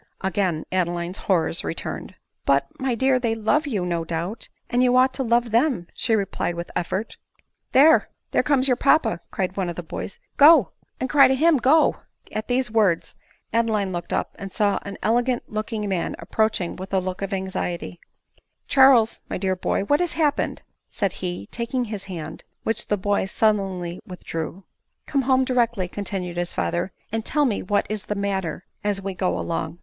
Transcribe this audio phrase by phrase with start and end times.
[0.21, 2.15] Again Adeline's horrors returned."
[2.47, 6.15] But, my dear, they love you no doubt; and you ought to love them," she
[6.15, 7.17] replied with effort."
[7.75, 10.17] TTiere, there comes your papa," cried one of the boys;"
[10.47, 11.97] go and cry to him;— go."
[12.31, 13.15] At these words
[13.53, 17.99] Adeline looked up, and saw an elegant looking man approaching with a look of anxiety.
[18.67, 19.03] s ADELINE MOWBRAY..
[19.29, 20.63] 157 '"Charles, my dear boy, what has happened?"
[20.99, 24.63] said he, taking his hand; which the boy sullenly withdrew."
[25.05, 29.13] Come home directly," continued his father," and tell me what is the matter, as we
[29.13, 29.77] go along."